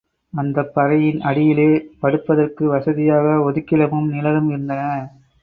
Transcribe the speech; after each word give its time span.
அந்தப் 0.33 0.71
பறையின் 0.75 1.19
அடியிலே 1.21 1.67
படுப்பதற்கு 1.99 2.67
வசதியாக 2.67 3.37
ஒதுக்கிடமும் 3.45 4.09
நிழலும் 4.09 4.49
இருந்தன. 4.49 4.81